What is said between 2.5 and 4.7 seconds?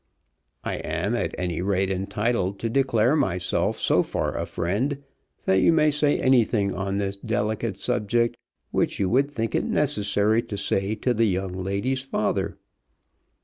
to declare myself so far a